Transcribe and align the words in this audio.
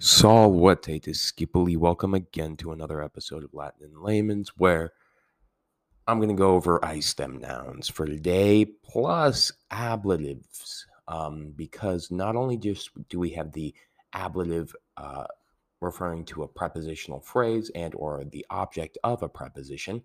Salvete 0.00 0.98
discipuli. 0.98 1.76
Welcome 1.76 2.14
again 2.14 2.56
to 2.56 2.72
another 2.72 3.00
episode 3.00 3.44
of 3.44 3.54
Latin 3.54 3.86
in 3.86 4.02
Layman's, 4.02 4.50
where 4.56 4.92
I'm 6.08 6.18
going 6.18 6.30
to 6.30 6.34
go 6.34 6.54
over 6.54 6.84
I 6.84 6.98
stem 6.98 7.38
nouns 7.38 7.88
for 7.88 8.04
today, 8.04 8.64
plus 8.64 9.52
ablatives, 9.70 10.84
um, 11.06 11.52
because 11.54 12.10
not 12.10 12.34
only 12.34 12.56
just 12.56 12.90
do 13.08 13.20
we 13.20 13.30
have 13.30 13.52
the 13.52 13.72
ablative 14.14 14.74
uh, 14.96 15.26
referring 15.80 16.24
to 16.26 16.42
a 16.42 16.48
prepositional 16.48 17.20
phrase 17.20 17.70
and 17.76 17.94
or 17.94 18.24
the 18.24 18.44
object 18.50 18.98
of 19.04 19.22
a 19.22 19.28
preposition, 19.28 20.02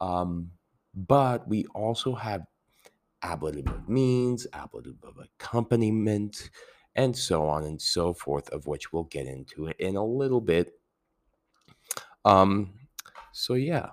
um, 0.00 0.48
but 0.94 1.46
we 1.48 1.66
also 1.74 2.14
have 2.14 2.42
ablative 3.24 3.66
of 3.66 3.88
means, 3.88 4.46
ablative 4.52 5.02
of 5.02 5.18
accompaniment, 5.18 6.50
and 6.96 7.16
so 7.16 7.48
on 7.48 7.64
and 7.64 7.80
so 7.80 8.12
forth, 8.12 8.48
of 8.50 8.66
which 8.66 8.92
we'll 8.92 9.04
get 9.04 9.26
into 9.26 9.66
it 9.66 9.76
in 9.78 9.96
a 9.96 10.04
little 10.04 10.40
bit. 10.40 10.78
Um, 12.24 12.72
so 13.32 13.54
yeah, 13.54 13.90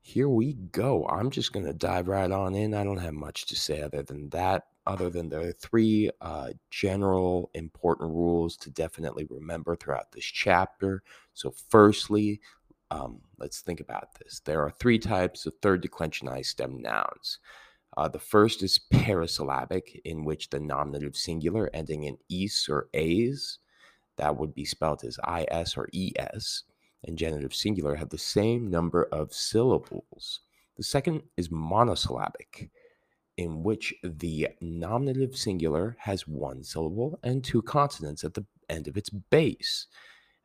here 0.00 0.28
we 0.28 0.54
go. 0.54 1.06
I'm 1.06 1.30
just 1.30 1.52
gonna 1.52 1.72
dive 1.72 2.08
right 2.08 2.30
on 2.30 2.54
in. 2.54 2.74
I 2.74 2.84
don't 2.84 2.98
have 2.98 3.14
much 3.14 3.46
to 3.46 3.56
say 3.56 3.82
other 3.82 4.02
than 4.02 4.28
that, 4.30 4.64
other 4.86 5.10
than 5.10 5.28
there 5.28 5.48
are 5.48 5.52
three 5.52 6.10
uh, 6.20 6.50
general 6.70 7.50
important 7.54 8.10
rules 8.10 8.56
to 8.58 8.70
definitely 8.70 9.26
remember 9.30 9.76
throughout 9.76 10.12
this 10.12 10.24
chapter. 10.24 11.02
So, 11.32 11.52
firstly, 11.68 12.40
um, 12.90 13.20
let's 13.38 13.60
think 13.60 13.80
about 13.80 14.14
this. 14.18 14.40
There 14.44 14.62
are 14.62 14.70
three 14.70 14.98
types 14.98 15.46
of 15.46 15.54
third 15.60 15.80
declension 15.80 16.28
I 16.28 16.42
stem 16.42 16.80
nouns. 16.80 17.38
Uh, 17.96 18.08
the 18.08 18.18
first 18.18 18.62
is 18.62 18.80
parisyllabic, 18.92 20.00
in 20.04 20.24
which 20.24 20.50
the 20.50 20.58
nominative 20.58 21.16
singular 21.16 21.70
ending 21.72 22.04
in 22.04 22.16
is 22.28 22.66
or 22.68 22.88
as, 22.92 23.58
that 24.16 24.36
would 24.36 24.54
be 24.54 24.64
spelled 24.64 25.04
as 25.04 25.18
is 25.28 25.76
or 25.76 25.88
es, 25.94 26.62
and 27.04 27.18
genitive 27.18 27.54
singular 27.54 27.94
have 27.94 28.08
the 28.08 28.18
same 28.18 28.68
number 28.68 29.04
of 29.12 29.32
syllables. 29.32 30.40
The 30.76 30.82
second 30.82 31.22
is 31.36 31.50
monosyllabic, 31.50 32.70
in 33.36 33.62
which 33.62 33.94
the 34.02 34.48
nominative 34.60 35.36
singular 35.36 35.96
has 36.00 36.26
one 36.26 36.64
syllable 36.64 37.18
and 37.22 37.44
two 37.44 37.62
consonants 37.62 38.24
at 38.24 38.34
the 38.34 38.44
end 38.68 38.88
of 38.88 38.96
its 38.96 39.10
base. 39.10 39.86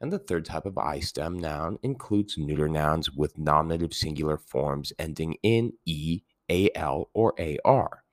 And 0.01 0.13
the 0.13 0.19
third 0.19 0.45
type 0.45 0.65
of 0.65 0.77
I 0.77 0.99
stem 0.99 1.39
noun 1.39 1.77
includes 1.83 2.37
neuter 2.37 2.69
nouns 2.69 3.11
with 3.11 3.37
nominative 3.37 3.93
singular 3.93 4.37
forms 4.37 4.93
ending 4.99 5.35
in 5.43 5.73
e 5.85 6.21
AL, 6.49 7.09
or 7.13 7.33
AR. 7.65 8.03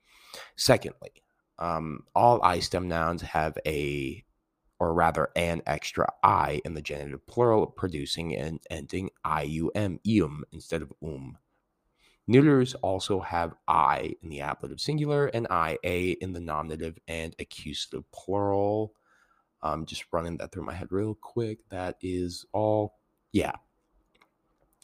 Secondly, 0.55 1.11
um, 1.59 2.01
all 2.15 2.41
I 2.43 2.59
stem 2.59 2.87
nouns 2.87 3.21
have 3.21 3.57
a, 3.65 4.23
or 4.79 4.93
rather, 4.93 5.29
an 5.35 5.61
extra 5.65 6.07
I 6.23 6.61
in 6.65 6.73
the 6.73 6.81
genitive 6.81 7.25
plural, 7.25 7.65
producing 7.65 8.35
an 8.35 8.59
ending 8.69 9.09
IUM, 9.25 10.41
instead 10.51 10.81
of 10.81 10.93
um. 11.03 11.37
Neuters 12.29 12.75
also 12.75 13.21
have 13.21 13.55
I 13.69 14.15
in 14.21 14.29
the 14.29 14.41
ablative 14.41 14.81
singular 14.81 15.27
and 15.27 15.47
IA 15.49 16.15
in 16.19 16.33
the 16.33 16.41
nominative 16.41 16.99
and 17.07 17.33
accusative 17.39 18.03
plural. 18.11 18.93
Um, 19.63 19.85
just 19.85 20.05
running 20.11 20.37
that 20.37 20.51
through 20.51 20.65
my 20.65 20.73
head 20.73 20.89
real 20.91 21.15
quick. 21.15 21.59
That 21.69 21.95
is 22.01 22.45
all, 22.51 22.95
yeah. 23.31 23.53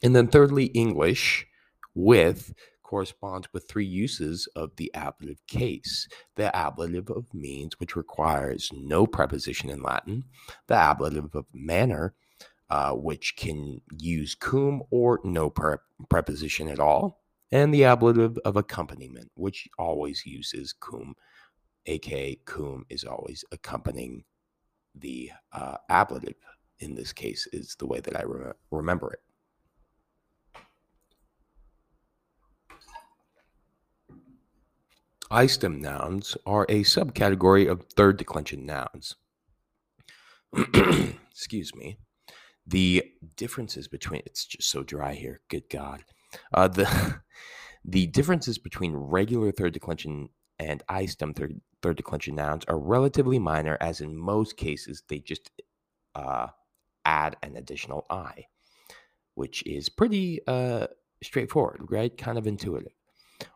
And 0.02 0.16
then 0.16 0.28
thirdly, 0.28 0.66
English 0.68 1.46
with 1.94 2.54
corresponds 2.94 3.48
with 3.52 3.68
three 3.68 3.88
uses 3.88 4.48
of 4.56 4.76
the 4.76 4.92
ablative 4.94 5.42
case 5.48 6.08
the 6.36 6.56
ablative 6.56 7.10
of 7.10 7.26
means, 7.34 7.80
which 7.80 7.96
requires 7.96 8.70
no 8.72 9.08
preposition 9.08 9.68
in 9.72 9.82
Latin, 9.82 10.24
the 10.68 10.76
ablative 10.76 11.34
of 11.34 11.48
manner, 11.56 12.14
uh, 12.70 12.92
which 12.92 13.36
can 13.36 13.82
use 13.98 14.36
cum 14.36 14.84
or 14.92 15.20
no 15.24 15.50
pre- 15.50 15.78
preposition 16.08 16.68
at 16.68 16.80
all, 16.80 17.24
and 17.52 17.74
the 17.74 17.84
ablative 17.84 18.38
of 18.46 18.58
accompaniment, 18.58 19.32
which 19.34 19.68
always 19.80 20.24
uses 20.24 20.72
cum, 20.72 21.16
aka 21.88 22.36
cum 22.46 22.86
is 22.92 23.04
always 23.04 23.44
accompanying 23.52 24.24
the 24.94 25.32
uh, 25.52 25.78
ablative. 25.90 26.36
In 26.78 26.94
this 26.94 27.12
case, 27.12 27.48
is 27.54 27.76
the 27.80 27.88
way 27.88 28.02
that 28.02 28.16
I 28.16 28.22
re- 28.22 28.52
remember 28.70 29.14
it. 29.14 29.33
I 35.34 35.48
stem 35.48 35.82
nouns 35.82 36.38
are 36.46 36.68
a 36.70 36.84
subcategory 36.84 37.68
of 37.68 37.88
third 37.96 38.18
declension 38.18 38.68
nouns. 38.68 39.16
Excuse 41.32 41.74
me. 41.74 41.98
The 42.68 43.04
differences 43.36 43.88
between 43.88 44.22
it's 44.28 44.46
just 44.46 44.70
so 44.70 44.84
dry 44.84 45.16
here. 45.16 45.42
Good 45.50 45.72
God. 45.72 46.04
Uh, 46.54 46.68
the 46.68 47.22
the 47.84 48.06
differences 48.06 48.60
between 48.60 48.96
regular 48.96 49.52
third 49.52 49.74
declension 49.74 50.30
and 50.60 50.84
I 50.88 51.08
stem 51.08 51.34
third, 51.34 51.60
third 51.82 51.98
declension 51.98 52.36
nouns 52.36 52.64
are 52.68 52.78
relatively 52.78 53.40
minor, 53.40 53.76
as 53.82 54.02
in 54.02 54.16
most 54.16 54.56
cases 54.56 55.02
they 55.08 55.18
just 55.18 55.50
uh, 56.14 56.50
add 57.06 57.38
an 57.42 57.58
additional 57.58 58.06
I, 58.08 58.46
which 59.34 59.66
is 59.66 59.90
pretty 59.90 60.42
uh, 60.46 60.86
straightforward, 61.24 61.88
right? 61.90 62.16
Kind 62.16 62.38
of 62.38 62.46
intuitive. 62.46 62.94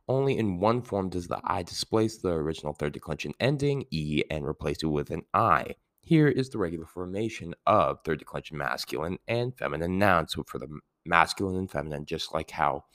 Only 0.08 0.38
in 0.38 0.60
one 0.60 0.82
form 0.82 1.10
does 1.10 1.28
the 1.28 1.40
I 1.44 1.64
displace 1.64 2.18
the 2.18 2.30
original 2.30 2.74
third 2.74 2.94
declension 2.94 3.34
ending, 3.40 3.86
E, 3.92 4.24
and 4.30 4.46
replace 4.46 4.84
it 4.84 4.88
with 4.88 5.12
an 5.12 5.24
I. 5.34 5.76
Here 6.02 6.28
is 6.28 6.50
the 6.50 6.58
regular 6.58 6.86
formation 6.86 7.54
of 7.66 8.00
third 8.04 8.20
declension 8.20 8.58
masculine 8.58 9.18
and 9.28 9.58
feminine 9.58 10.00
nouns. 10.00 10.34
So 10.34 10.44
for 10.48 10.58
the 10.60 10.68
masculine 11.06 11.58
and 11.58 11.70
feminine, 11.70 12.06
just 12.06 12.34
like 12.34 12.52
how 12.52 12.86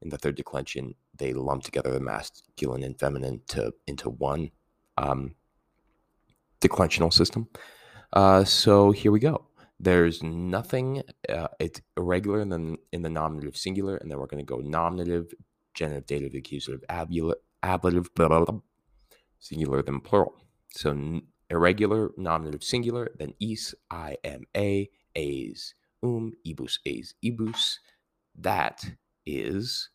in 0.00 0.08
the 0.08 0.18
third 0.18 0.36
declension 0.36 0.94
they 1.16 1.32
lump 1.32 1.64
together 1.64 1.90
the 1.90 2.00
masculine 2.00 2.82
and 2.84 2.98
feminine 2.98 3.40
to 3.48 3.72
into 3.86 4.10
one 4.10 4.50
um, 4.96 5.34
declensional 6.60 7.12
system. 7.12 7.48
Uh, 8.12 8.44
so 8.44 8.90
here 8.92 9.12
we 9.12 9.20
go. 9.20 9.44
There's 9.80 10.22
nothing. 10.22 11.02
Uh, 11.28 11.48
it's 11.60 11.80
irregular 11.96 12.40
in 12.40 12.48
the, 12.48 12.76
in 12.92 13.02
the 13.02 13.10
nominative 13.10 13.56
singular, 13.56 13.96
and 13.96 14.10
then 14.10 14.18
we're 14.18 14.26
going 14.26 14.44
to 14.44 14.54
go 14.54 14.58
nominative 14.58 15.32
genitive, 15.78 16.06
dative, 16.06 16.34
accusative, 16.34 16.82
ablative, 16.90 18.12
blah, 18.14 18.28
blah, 18.28 18.44
blah, 18.44 18.60
singular, 19.38 19.80
then 19.82 20.00
plural. 20.00 20.34
So 20.70 20.90
n- 20.90 21.22
irregular, 21.48 22.10
nominative, 22.16 22.64
singular, 22.64 23.10
then 23.16 23.34
is, 23.40 23.74
I, 23.90 24.16
am, 24.24 24.42
a, 24.56 24.90
a's, 25.14 25.74
um, 26.02 26.32
ibus, 26.44 26.78
a's, 26.84 27.14
ibus. 27.24 27.76
That 28.34 28.84
is 29.24 29.90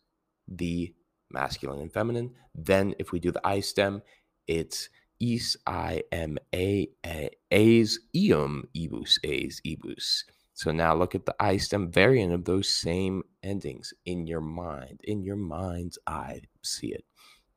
the 0.48 0.94
masculine 1.30 1.80
and 1.80 1.92
feminine. 1.92 2.30
Then 2.54 2.94
if 2.98 3.12
we 3.12 3.20
do 3.20 3.30
the 3.30 3.46
I 3.46 3.60
stem, 3.60 4.02
it's 4.46 4.88
is, 5.20 5.56
I, 5.66 6.02
am, 6.10 6.38
a, 6.54 6.88
a 7.04 7.30
a's, 7.50 8.00
ium, 8.16 8.62
ibus, 8.74 9.18
a's, 9.22 9.60
ibus. 9.66 10.24
So 10.54 10.70
now 10.70 10.94
look 10.94 11.14
at 11.14 11.26
the 11.26 11.34
I 11.40 11.56
stem 11.56 11.90
variant 11.90 12.32
of 12.32 12.44
those 12.44 12.68
same 12.68 13.22
endings 13.42 13.92
in 14.06 14.26
your 14.26 14.40
mind. 14.40 15.00
In 15.04 15.22
your 15.22 15.36
mind's 15.36 15.98
eye, 16.06 16.42
see 16.62 16.92
it. 16.92 17.04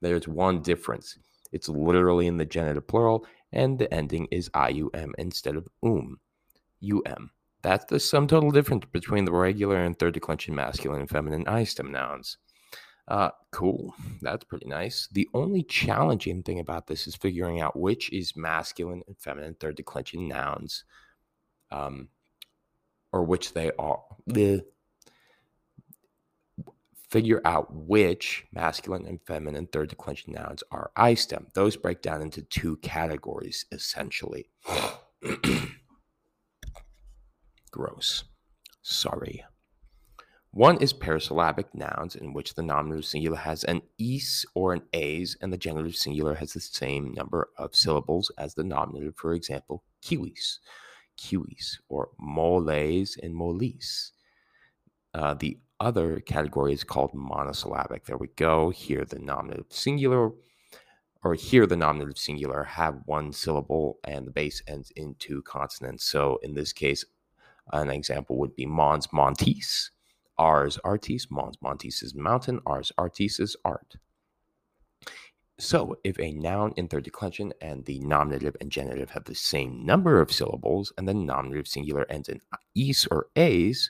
There's 0.02 0.28
one 0.28 0.62
difference. 0.62 1.18
It's 1.52 1.70
literally 1.70 2.28
in 2.28 2.38
the 2.38 2.46
genitive 2.46 2.88
plural, 2.88 3.26
and 3.54 3.80
the 3.80 3.92
ending 3.94 4.28
is 4.32 4.50
IUM 4.50 5.12
instead 5.18 5.56
of 5.56 5.68
um. 5.84 6.18
UM. 6.84 7.32
That's 7.62 7.86
the 7.86 8.00
sum 8.00 8.28
total 8.28 8.52
difference 8.52 8.86
between 8.92 9.26
the 9.26 9.32
regular 9.32 9.78
and 9.78 9.98
third 9.98 10.14
declension 10.14 10.54
masculine 10.54 11.02
and 11.02 11.10
feminine 11.10 11.48
I 11.48 11.64
stem 11.64 11.92
nouns. 11.92 12.38
Uh, 13.08 13.30
cool. 13.52 13.96
That's 14.22 14.44
pretty 14.44 14.68
nice. 14.68 15.08
The 15.12 15.28
only 15.34 15.64
challenging 15.64 16.44
thing 16.44 16.60
about 16.60 16.88
this 16.88 17.08
is 17.08 17.16
figuring 17.16 17.62
out 17.62 17.80
which 17.80 18.12
is 18.12 18.36
masculine 18.36 19.02
and 19.08 19.18
feminine 19.18 19.56
third 19.60 19.76
declension 19.76 20.28
nouns. 20.28 20.84
Um, 21.72 22.10
or 23.12 23.24
which 23.24 23.54
they 23.54 23.72
are. 23.78 24.04
The 24.26 24.66
figure 27.10 27.42
out 27.46 27.74
which 27.74 28.46
masculine 28.52 29.06
and 29.06 29.20
feminine 29.26 29.68
third 29.68 29.90
declension 29.90 30.34
nouns 30.34 30.64
are 30.72 30.92
I 30.96 31.14
stem. 31.14 31.48
Those 31.54 31.78
break 31.78 32.02
down 32.02 32.22
into 32.22 32.42
two 32.42 32.78
categories 32.78 33.66
essentially. 33.72 34.50
Gross. 37.72 38.26
Sorry. 38.82 39.44
One 40.52 40.78
is 40.78 40.94
parisyllabic 40.94 41.66
nouns 41.74 42.16
in 42.16 42.34
which 42.34 42.56
the 42.56 42.64
nominative 42.64 43.06
singular 43.06 43.38
has 43.38 43.64
an 43.66 43.84
is 44.00 44.46
or 44.56 44.74
an 44.74 44.82
as, 44.94 45.38
and 45.42 45.54
the 45.54 45.58
genitive 45.58 45.96
singular 45.96 46.34
has 46.36 46.54
the 46.54 46.60
same 46.60 47.14
number 47.14 47.50
of 47.58 47.76
syllables 47.76 48.32
as 48.38 48.56
the 48.56 48.64
nominative, 48.64 49.16
for 49.18 49.34
example, 49.34 49.84
kiwis 50.02 50.58
kiwis 51.18 51.78
or 51.90 52.10
moles 52.20 53.18
and 53.22 53.36
molis. 53.36 54.12
Uh, 55.14 55.34
the 55.34 55.58
other 55.80 56.20
category 56.20 56.74
is 56.74 56.84
called 56.84 57.14
monosyllabic. 57.14 58.06
There 58.06 58.18
we 58.18 58.28
go. 58.36 58.70
Here, 58.70 59.06
the 59.06 59.20
nominative 59.20 59.68
singular, 59.70 60.32
or 61.24 61.34
here 61.34 61.66
the 61.66 61.78
nominative 61.78 62.18
singular 62.18 62.64
have 62.64 63.02
one 63.06 63.34
syllable 63.34 64.00
and 64.04 64.26
the 64.26 64.32
base 64.32 64.62
ends 64.68 64.92
in 64.96 65.16
two 65.20 65.42
consonants. 65.44 66.04
So 66.04 66.40
in 66.44 66.54
this 66.54 66.74
case, 66.74 67.06
an 67.74 67.90
example 67.90 68.38
would 68.38 68.56
be 68.56 68.66
Mons 68.66 69.08
Montis, 69.08 69.90
Ars 70.38 70.78
Artis, 70.84 71.28
Mons 71.30 71.58
Montis 71.62 72.02
is 72.02 72.16
mountain, 72.16 72.60
Ars 72.66 72.92
Artis 72.98 73.40
is 73.40 73.56
art. 73.66 73.98
So, 75.60 75.98
if 76.04 76.20
a 76.20 76.32
noun 76.32 76.74
in 76.78 76.88
third 76.88 77.04
declension 77.04 77.52
and 77.62 77.84
the 77.86 78.00
nominative 78.00 78.56
and 78.62 78.72
genitive 78.72 79.10
have 79.12 79.24
the 79.24 79.34
same 79.34 79.84
number 79.84 80.22
of 80.22 80.32
syllables, 80.32 80.94
and 80.98 81.08
the 81.08 81.16
nominative 81.16 81.68
singular 81.68 82.06
ends 82.12 82.30
in 82.30 82.42
is 82.76 83.08
or 83.10 83.30
a's, 83.36 83.90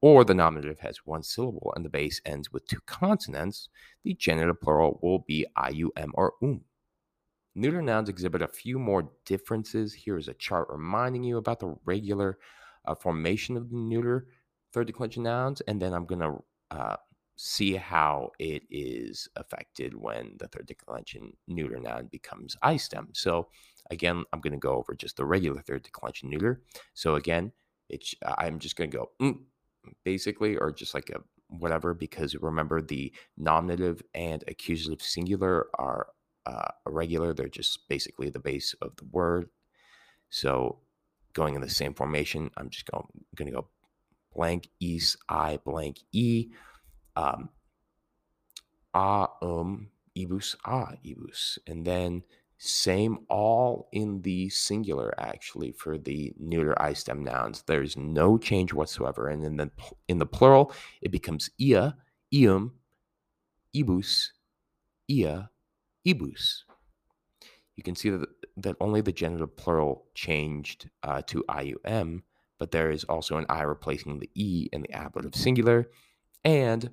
or 0.00 0.24
the 0.24 0.34
nominative 0.34 0.78
has 0.80 0.98
one 1.04 1.24
syllable 1.24 1.72
and 1.74 1.84
the 1.84 1.88
base 1.88 2.20
ends 2.24 2.52
with 2.52 2.66
two 2.68 2.80
consonants, 2.86 3.68
the 4.04 4.14
genitive 4.14 4.60
plural 4.60 5.00
will 5.02 5.20
be 5.20 5.46
ium 5.58 6.10
or 6.14 6.34
um. 6.42 6.60
Neuter 7.54 7.82
nouns 7.82 8.08
exhibit 8.08 8.40
a 8.40 8.48
few 8.48 8.78
more 8.78 9.10
differences. 9.26 9.92
Here 9.92 10.16
is 10.16 10.28
a 10.28 10.34
chart 10.34 10.68
reminding 10.70 11.24
you 11.24 11.36
about 11.36 11.58
the 11.58 11.74
regular 11.84 12.38
uh, 12.86 12.94
formation 12.94 13.56
of 13.56 13.70
the 13.70 13.76
neuter 13.76 14.28
third 14.72 14.86
declension 14.86 15.24
nouns, 15.24 15.60
and 15.62 15.82
then 15.82 15.92
I'm 15.92 16.06
going 16.06 16.20
to 16.20 16.44
uh, 16.70 16.96
see 17.44 17.74
how 17.74 18.30
it 18.38 18.62
is 18.70 19.28
affected 19.34 19.94
when 19.96 20.32
the 20.38 20.46
third 20.46 20.64
declension 20.64 21.32
neuter 21.48 21.80
noun 21.80 22.06
becomes 22.06 22.56
I 22.62 22.76
stem. 22.76 23.08
So 23.14 23.48
again, 23.90 24.22
I'm 24.32 24.40
going 24.40 24.52
to 24.52 24.60
go 24.60 24.76
over 24.76 24.94
just 24.94 25.16
the 25.16 25.24
regular 25.24 25.60
third 25.60 25.82
declension 25.82 26.30
neuter. 26.30 26.62
So 26.94 27.16
again, 27.16 27.50
it's 27.88 28.14
I'm 28.38 28.60
just 28.60 28.76
going 28.76 28.92
to 28.92 28.96
go 28.96 29.10
mm, 29.20 29.40
basically, 30.04 30.56
or 30.56 30.70
just 30.70 30.94
like 30.94 31.10
a 31.10 31.18
whatever, 31.48 31.94
because 31.94 32.36
remember 32.36 32.80
the 32.80 33.12
nominative 33.36 34.02
and 34.14 34.44
accusative 34.46 35.02
singular 35.02 35.66
are 35.76 36.10
uh, 36.46 36.68
irregular. 36.86 37.34
They're 37.34 37.48
just 37.48 37.88
basically 37.88 38.30
the 38.30 38.38
base 38.38 38.72
of 38.80 38.94
the 38.94 39.04
word. 39.10 39.48
So 40.30 40.78
going 41.32 41.56
in 41.56 41.60
the 41.60 41.68
same 41.68 41.92
formation, 41.92 42.52
I'm 42.56 42.70
just 42.70 42.86
going, 42.86 43.08
going 43.34 43.50
to 43.50 43.56
go 43.56 43.68
blank 44.32 44.68
east, 44.78 45.16
I 45.28 45.58
blank 45.64 45.98
E, 46.12 46.50
um, 47.16 47.48
a 48.94 49.26
um, 49.40 49.88
ibus, 50.16 50.56
a 50.64 50.96
ibus. 51.04 51.58
And 51.66 51.84
then 51.86 52.22
same 52.58 53.18
all 53.28 53.88
in 53.92 54.22
the 54.22 54.48
singular 54.48 55.12
actually 55.18 55.72
for 55.72 55.98
the 55.98 56.32
neuter 56.38 56.80
I 56.80 56.92
stem 56.92 57.24
nouns. 57.24 57.64
There's 57.66 57.96
no 57.96 58.38
change 58.38 58.72
whatsoever. 58.72 59.28
And 59.28 59.58
then 59.58 59.70
in 60.08 60.18
the 60.18 60.26
plural, 60.26 60.72
it 61.00 61.10
becomes 61.10 61.50
ia, 61.60 61.96
ium, 62.32 62.70
ibus, 63.74 64.28
ia, 65.10 65.50
ibus. 66.06 66.62
You 67.76 67.82
can 67.82 67.96
see 67.96 68.10
that, 68.10 68.28
that 68.58 68.76
only 68.80 69.00
the 69.00 69.12
genitive 69.12 69.56
plural 69.56 70.04
changed 70.14 70.88
uh, 71.02 71.22
to 71.22 71.42
ium, 71.48 72.22
but 72.58 72.70
there 72.70 72.90
is 72.90 73.02
also 73.04 73.38
an 73.38 73.46
I 73.48 73.62
replacing 73.62 74.20
the 74.20 74.30
E 74.34 74.68
in 74.72 74.82
the 74.82 74.92
ablative 74.92 75.34
singular. 75.34 75.90
And, 76.44 76.90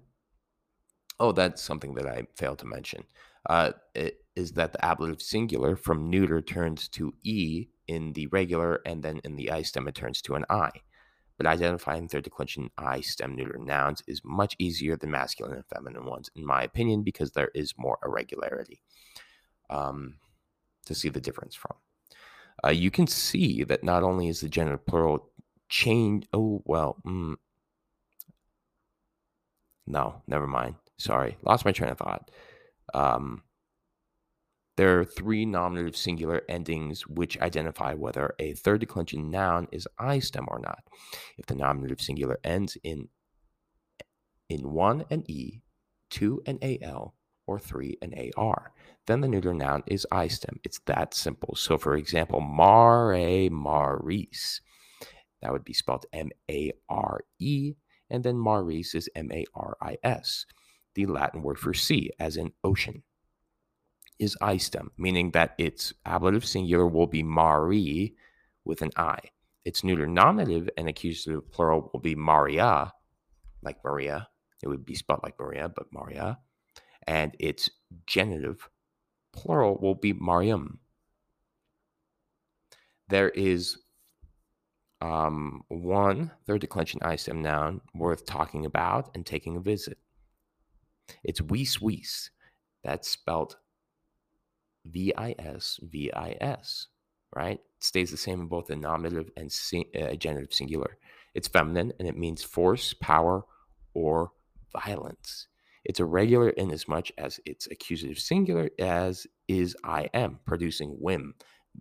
oh, 1.19 1.31
that's 1.31 1.62
something 1.62 1.94
that 1.95 2.07
I 2.07 2.27
failed 2.36 2.60
to 2.60 2.66
mention. 2.66 3.04
Uh, 3.50 3.71
is 4.36 4.51
that 4.54 4.74
the 4.74 4.86
ablative 4.86 5.21
singular 5.21 5.75
from 5.75 6.10
neuter 6.10 6.42
turns 6.42 6.88
to 6.89 7.13
E 7.24 7.68
in 7.88 8.13
the 8.13 8.27
regular, 8.27 8.81
and 8.86 9.04
then 9.04 9.19
in 9.24 9.36
the 9.36 9.51
I 9.51 9.62
stem 9.63 9.88
it 9.88 9.95
turns 9.95 10.21
to 10.24 10.36
an 10.36 10.45
I. 10.50 10.71
But 11.38 11.48
identifying 11.48 12.07
third 12.07 12.25
declension 12.25 12.69
I 12.77 13.01
stem 13.01 13.36
neuter 13.36 13.57
nouns 13.57 14.04
is 14.07 14.21
much 14.25 14.56
easier 14.60 14.98
than 14.98 15.12
masculine 15.12 15.56
and 15.56 15.66
feminine 15.66 16.06
ones, 16.06 16.30
in 16.36 16.45
my 16.45 16.63
opinion, 16.63 17.04
because 17.04 17.31
there 17.31 17.50
is 17.56 17.74
more 17.77 17.98
irregularity 18.04 18.81
um, 19.69 20.16
to 20.86 20.94
see 20.94 21.10
the 21.10 21.21
difference 21.21 21.56
from. 21.56 21.75
Uh, 22.63 22.71
you 22.71 22.92
can 22.92 23.07
see 23.07 23.63
that 23.63 23.86
not 23.86 24.04
only 24.04 24.27
is 24.27 24.42
the 24.42 24.50
genitive 24.50 24.86
plural 24.86 25.30
change. 25.69 26.27
Oh, 26.33 26.62
well. 26.66 26.98
Mm, 27.06 27.36
no, 29.88 30.21
never 30.27 30.45
mind. 30.45 30.75
Sorry. 31.00 31.38
Lost 31.44 31.66
my 31.66 31.72
train 31.72 31.92
of 31.92 31.98
thought. 31.98 32.30
Um, 32.94 33.44
there 34.78 35.00
are 35.00 35.06
three 35.06 35.46
nominative 35.46 35.98
singular 35.98 36.44
endings 36.48 37.07
which 37.07 37.40
identify 37.40 37.94
whether 37.94 38.36
a 38.40 38.54
third 38.54 38.81
declension 38.81 39.31
noun 39.31 39.68
is 39.72 39.88
I 39.98 40.19
stem 40.19 40.46
or 40.48 40.60
not. 40.60 40.84
If 41.38 41.48
the 41.48 41.56
nominative 41.56 42.01
singular 42.01 42.40
ends 42.44 42.78
in 42.84 43.10
in 44.48 44.72
one 44.72 45.06
an 45.10 45.24
E, 45.28 45.62
two 46.10 46.42
an 46.46 46.60
AL, 46.62 47.13
or 47.45 47.60
three 47.60 47.98
an 48.02 48.13
AR, 48.36 48.72
then 49.06 49.22
the 49.22 49.28
neuter 49.28 49.54
noun 49.54 49.84
is 49.86 50.07
I 50.12 50.28
stem. 50.28 50.60
It's 50.63 50.80
that 50.86 51.13
simple. 51.13 51.56
So, 51.56 51.78
for 51.78 51.95
example, 51.95 52.42
mare 52.42 53.50
maris 53.52 54.62
that 55.42 55.52
would 55.52 55.63
be 55.63 55.74
spelled 55.74 56.06
M 56.13 56.30
A 56.50 56.72
R 56.90 57.22
E, 57.40 57.74
and 58.10 58.24
then 58.24 58.38
Maris 58.38 58.95
is 58.95 59.10
M 59.16 59.31
A 59.31 59.45
R 59.54 59.78
I 59.81 59.98
S. 60.04 60.45
The 60.96 61.06
Latin 61.06 61.42
word 61.42 61.60
for 61.60 61.74
sea, 61.74 62.12
as 62.20 62.38
in 62.38 62.52
ocean, 62.64 63.04
is 64.18 64.38
I 64.42 64.58
stem, 64.58 64.92
meaning 64.98 65.32
that 65.32 65.56
its 65.58 65.94
ablative 66.06 66.46
singular 66.46 66.88
will 66.88 67.08
be 67.08 67.24
Mari 67.24 68.16
with 68.66 68.82
an 68.82 68.92
I. 68.98 69.20
Its 69.66 69.84
neuter 69.84 70.08
nominative 70.08 70.70
and 70.78 70.90
accusative 70.90 71.52
plural 71.52 71.90
will 71.94 72.00
be 72.00 72.16
Maria, 72.16 72.92
like 73.62 73.84
Maria. 73.84 74.28
It 74.62 74.68
would 74.68 74.86
be 74.86 74.96
spelled 74.96 75.22
like 75.24 75.40
Maria, 75.40 75.70
but 75.70 75.92
Maria. 75.92 76.40
And 77.08 77.36
its 77.40 77.70
genitive 78.08 78.70
plural 79.32 79.78
will 79.82 79.96
be 79.96 80.14
Mariam. 80.14 80.80
There 83.08 83.30
is 83.30 83.78
um, 85.02 85.64
one 85.70 86.32
third 86.46 86.62
declension 86.62 87.00
I 87.04 87.16
stem 87.16 87.42
noun 87.42 87.82
worth 87.96 88.26
talking 88.26 88.66
about 88.66 89.12
and 89.16 89.26
taking 89.26 89.56
a 89.56 89.62
visit. 89.62 89.98
It's 91.24 91.40
vis 91.40 91.76
vis. 91.78 92.30
That's 92.84 93.10
spelled 93.10 93.58
V 94.86 95.14
I 95.18 95.36
S 95.38 95.80
V 95.84 96.12
I 96.14 96.38
S, 96.40 96.88
right? 97.36 97.60
It 97.60 97.84
stays 97.84 98.12
the 98.12 98.18
same 98.18 98.42
in 98.42 98.48
both 98.48 98.68
the 98.68 98.76
nominative 98.76 99.32
and 99.38 99.52
sing, 99.52 99.86
uh, 100.00 100.14
genitive 100.16 100.54
singular. 100.54 100.98
It's 101.34 101.48
feminine 101.48 101.94
and 102.00 102.08
it 102.08 102.18
means 102.18 102.44
force, 102.44 102.94
power, 102.94 103.44
or 103.94 104.32
violence. 104.74 105.48
It's 105.86 106.00
irregular 106.00 106.50
in 106.50 106.72
as 106.72 106.88
much 106.88 107.12
as 107.18 107.40
it's 107.46 107.68
accusative 107.68 108.20
singular 108.20 108.70
as 108.80 109.28
is 109.48 109.76
I 109.84 110.10
am, 110.14 110.40
producing 110.46 110.98
vim, 111.02 111.36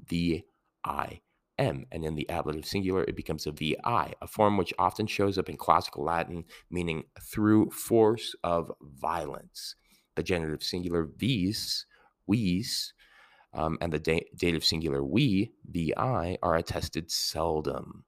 V 0.07 0.45
I 0.85 1.21
M, 1.59 1.87
and 1.91 2.05
in 2.05 2.15
the 2.15 2.29
ablative 2.31 2.67
singular, 2.67 3.05
it 3.05 3.17
becomes 3.17 3.47
a 3.47 3.53
VI, 3.53 4.15
a 4.21 4.27
form 4.27 4.57
which 4.57 4.73
often 4.79 5.07
shows 5.07 5.38
up 5.38 5.49
in 5.49 5.57
classical 5.57 6.05
Latin, 6.05 6.45
meaning 6.71 7.05
through 7.21 7.71
force 7.71 8.35
of 8.45 8.71
violence. 8.81 9.75
The 10.15 10.23
genitive 10.23 10.62
singular 10.62 11.09
vis, 11.17 11.87
vis, 12.29 12.93
um, 13.55 13.79
and 13.81 13.93
the 13.93 13.99
da- 13.99 14.29
dative 14.37 14.65
singular 14.65 15.03
we, 15.03 15.53
vi, 15.65 16.37
are 16.43 16.57
attested 16.57 17.11
seldom. 17.11 18.05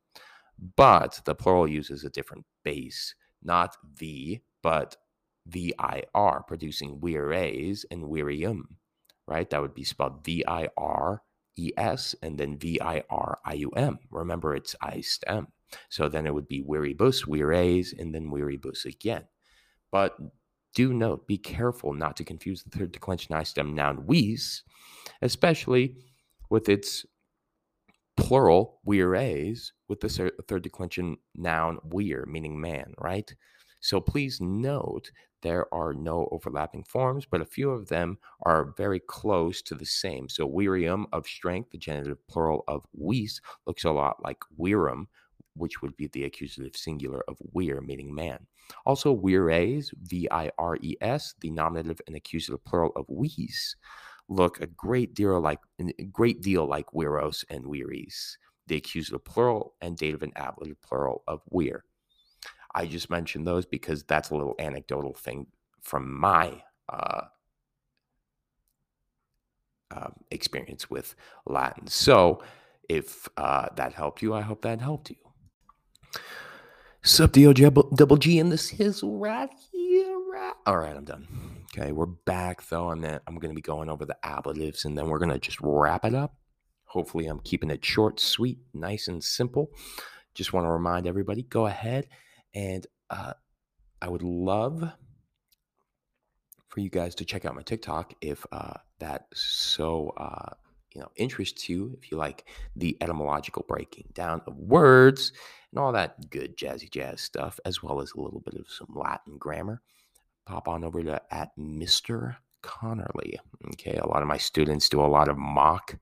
But 0.76 1.22
the 1.24 1.34
plural 1.34 1.66
uses 1.66 2.04
a 2.04 2.10
different 2.10 2.44
base, 2.64 3.14
not 3.42 3.76
v, 3.94 4.42
but 4.62 4.96
vir, 5.46 6.42
producing 6.46 7.00
vires 7.00 7.84
and 7.90 8.04
virium, 8.04 8.62
right? 9.26 9.48
That 9.48 9.62
would 9.62 9.74
be 9.74 9.84
spelled 9.84 10.24
V 10.24 10.44
I 10.46 10.68
R 10.76 11.22
E 11.66 11.72
S 11.76 12.14
and 12.22 12.38
then 12.38 12.58
V 12.58 12.80
I 12.80 13.02
R 13.10 13.38
I 13.44 13.54
U 13.54 13.70
M. 13.70 13.98
Remember, 14.10 14.54
it's 14.54 14.74
I 14.80 15.00
stem. 15.00 15.48
So 15.88 16.08
then 16.08 16.26
it 16.26 16.34
would 16.34 16.48
be 16.48 16.62
viribus, 16.62 17.24
vires, 17.26 17.94
and 17.96 18.14
then 18.14 18.30
viribus 18.30 18.84
again. 18.84 19.24
But 19.92 20.16
do 20.74 20.92
note, 20.92 21.26
be 21.26 21.38
careful 21.38 21.92
not 21.92 22.16
to 22.16 22.24
confuse 22.24 22.62
the 22.62 22.70
third 22.70 22.92
declension 22.92 23.34
I 23.34 23.42
stem 23.42 23.74
noun 23.74 24.04
vis, 24.08 24.62
especially 25.22 25.96
with 26.48 26.68
its 26.68 27.04
plural 28.16 28.80
vires 28.84 29.72
with 29.88 30.00
the 30.00 30.32
third 30.48 30.62
declension 30.62 31.16
noun 31.34 31.78
vir, 31.84 32.24
meaning 32.26 32.60
man, 32.60 32.94
right? 32.98 33.34
So 33.80 34.00
please 34.00 34.40
note 34.40 35.10
there 35.42 35.72
are 35.74 35.94
no 35.94 36.28
overlapping 36.32 36.84
forms, 36.84 37.26
but 37.30 37.40
a 37.40 37.46
few 37.46 37.70
of 37.70 37.88
them 37.88 38.18
are 38.42 38.74
very 38.76 39.00
close 39.00 39.62
to 39.62 39.74
the 39.74 39.86
same. 39.86 40.28
So 40.28 40.48
virium 40.48 41.06
of 41.12 41.26
strength, 41.26 41.70
the 41.70 41.78
genitive 41.78 42.18
plural 42.28 42.64
of 42.68 42.86
vis, 42.94 43.40
looks 43.66 43.84
a 43.84 43.90
lot 43.90 44.22
like 44.22 44.38
virum, 44.58 45.06
which 45.54 45.82
would 45.82 45.96
be 45.96 46.08
the 46.08 46.24
accusative 46.24 46.76
singular 46.76 47.22
of 47.28 47.38
vir, 47.54 47.80
meaning 47.80 48.14
man. 48.14 48.46
Also, 48.86 49.16
vires, 49.16 49.90
V-I-R-E-S, 50.02 51.34
the 51.40 51.50
nominative 51.50 52.00
and 52.06 52.16
accusative 52.16 52.62
plural 52.64 52.92
of 52.96 53.06
vis, 53.08 53.74
look 54.28 54.60
a 54.60 54.66
great 54.66 55.14
deal 55.14 55.40
like 55.40 55.58
a 55.80 56.04
great 56.04 56.40
deal 56.40 56.66
like 56.66 56.86
viros 56.94 57.44
and 57.50 57.64
viris, 57.64 58.36
the 58.66 58.76
accusative 58.76 59.24
plural 59.24 59.74
and 59.80 59.96
dative 59.96 60.22
and 60.22 60.36
ablative 60.36 60.80
plural 60.82 61.22
of 61.26 61.40
vir. 61.52 61.84
I 62.74 62.86
just 62.86 63.10
mentioned 63.10 63.46
those 63.46 63.66
because 63.66 64.02
that's 64.04 64.30
a 64.30 64.36
little 64.36 64.54
anecdotal 64.58 65.14
thing 65.14 65.46
from 65.80 66.18
my 66.18 66.62
uh, 66.88 67.22
uh, 69.90 70.10
experience 70.30 70.90
with 70.90 71.14
Latin. 71.46 71.86
So 71.86 72.42
if 72.88 73.28
uh, 73.36 73.68
that 73.76 73.92
helped 73.92 74.22
you, 74.22 74.34
I 74.34 74.42
hope 74.42 74.62
that 74.62 74.80
helped 74.80 75.10
you. 75.10 75.16
Sup, 77.02 77.32
D-O 77.32 77.52
double 77.52 78.16
G 78.16 78.38
in 78.38 78.50
the 78.50 78.58
sizzle 78.58 79.18
right 79.18 79.50
here. 79.72 80.16
Right. 80.32 80.52
All 80.66 80.76
right, 80.76 80.94
I'm 80.94 81.04
done. 81.04 81.26
Okay, 81.76 81.92
we're 81.92 82.06
back 82.06 82.66
though. 82.68 82.90
I'm 82.90 83.00
gonna, 83.00 83.20
I'm 83.26 83.36
going 83.36 83.50
to 83.50 83.54
be 83.54 83.62
going 83.62 83.88
over 83.88 84.04
the 84.04 84.16
ablatives 84.24 84.84
and 84.84 84.98
then 84.98 85.08
we're 85.08 85.18
going 85.18 85.30
to 85.30 85.38
just 85.38 85.58
wrap 85.62 86.04
it 86.04 86.14
up. 86.14 86.34
Hopefully, 86.84 87.26
I'm 87.26 87.40
keeping 87.40 87.70
it 87.70 87.84
short, 87.84 88.20
sweet, 88.20 88.58
nice, 88.74 89.08
and 89.08 89.22
simple. 89.22 89.70
Just 90.34 90.52
want 90.52 90.66
to 90.66 90.70
remind 90.70 91.06
everybody 91.06 91.42
go 91.42 91.66
ahead 91.66 92.06
and 92.54 92.86
uh, 93.10 93.34
I 94.02 94.08
would 94.08 94.22
love 94.22 94.92
for 96.68 96.80
you 96.80 96.88
guys 96.88 97.14
to 97.16 97.24
check 97.24 97.44
out 97.44 97.54
my 97.54 97.62
TikTok 97.62 98.14
if 98.20 98.46
uh, 98.52 98.74
that 99.00 99.26
so 99.34 100.14
uh, 100.16 100.54
you 100.94 101.00
know 101.00 101.10
interests 101.16 101.68
you. 101.68 101.96
If 102.00 102.10
you 102.10 102.16
like 102.16 102.46
the 102.76 102.96
etymological 103.00 103.64
breaking 103.68 104.08
down 104.14 104.40
of 104.46 104.56
words 104.56 105.32
and 105.72 105.78
all 105.78 105.92
that 105.92 106.30
good 106.30 106.56
jazzy 106.56 106.90
jazz 106.90 107.20
stuff, 107.20 107.58
as 107.64 107.82
well 107.82 108.00
as 108.00 108.12
a 108.12 108.20
little 108.20 108.40
bit 108.40 108.54
of 108.54 108.70
some 108.70 108.88
Latin 108.94 109.36
grammar, 109.38 109.82
pop 110.46 110.68
on 110.68 110.84
over 110.84 111.02
to 111.02 111.20
at 111.30 111.50
Mr. 111.58 112.36
Connerly. 112.62 113.36
Okay, 113.72 113.96
a 113.96 114.06
lot 114.06 114.22
of 114.22 114.28
my 114.28 114.38
students 114.38 114.88
do 114.88 115.00
a 115.00 115.06
lot 115.06 115.28
of 115.28 115.36
mock 115.36 115.96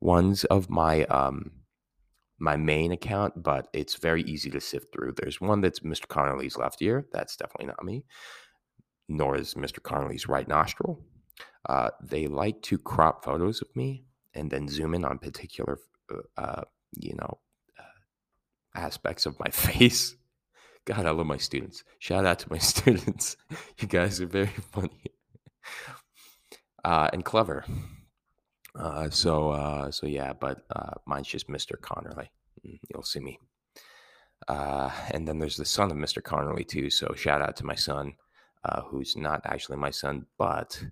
ones 0.00 0.44
of 0.44 0.68
my 0.70 1.04
um 1.04 1.50
my 2.38 2.56
main 2.56 2.92
account, 2.92 3.42
but 3.42 3.68
it's 3.72 3.96
very 3.96 4.22
easy 4.22 4.50
to 4.50 4.60
sift 4.60 4.92
through. 4.92 5.12
There's 5.12 5.40
one 5.40 5.60
that's 5.60 5.80
Mr. 5.80 6.06
Connolly's 6.06 6.56
left 6.56 6.82
ear. 6.82 7.06
That's 7.12 7.36
definitely 7.36 7.66
not 7.66 7.84
me, 7.84 8.04
nor 9.08 9.36
is 9.36 9.54
Mr. 9.54 9.82
Connolly's 9.82 10.28
right 10.28 10.46
nostril. 10.46 11.00
Uh, 11.68 11.90
they 12.02 12.26
like 12.26 12.62
to 12.62 12.78
crop 12.78 13.24
photos 13.24 13.60
of 13.62 13.74
me 13.74 14.04
and 14.34 14.50
then 14.50 14.68
zoom 14.68 14.94
in 14.94 15.04
on 15.04 15.18
particular, 15.18 15.78
uh, 16.10 16.40
uh 16.40 16.62
you 16.98 17.14
know, 17.14 17.38
uh, 17.78 18.78
aspects 18.78 19.26
of 19.26 19.38
my 19.40 19.50
face. 19.50 20.16
God, 20.84 21.04
I 21.04 21.10
love 21.10 21.26
my 21.26 21.36
students. 21.36 21.82
Shout 21.98 22.24
out 22.24 22.38
to 22.40 22.50
my 22.50 22.58
students. 22.72 23.36
you 23.80 23.88
guys 23.88 24.20
are 24.20 24.26
very 24.26 24.46
funny 24.72 25.12
uh, 26.84 27.10
and 27.12 27.24
clever. 27.24 27.64
Uh, 28.78 29.08
so 29.08 29.50
uh, 29.50 29.90
so 29.90 30.06
yeah, 30.06 30.32
but 30.32 30.64
uh, 30.74 30.92
mine's 31.06 31.28
just 31.28 31.48
Mr. 31.48 31.78
Connerly. 31.80 32.28
Mm, 32.66 32.78
you'll 32.92 33.02
see 33.02 33.20
me. 33.20 33.38
Uh, 34.48 34.90
and 35.12 35.26
then 35.26 35.38
there's 35.38 35.56
the 35.56 35.64
son 35.64 35.90
of 35.90 35.96
Mr. 35.96 36.20
Connerly 36.20 36.66
too. 36.66 36.90
So 36.90 37.14
shout 37.16 37.40
out 37.40 37.56
to 37.56 37.64
my 37.64 37.74
son, 37.74 38.14
uh, 38.64 38.82
who's 38.82 39.16
not 39.16 39.40
actually 39.46 39.78
my 39.78 39.90
son, 39.90 40.26
but 40.38 40.84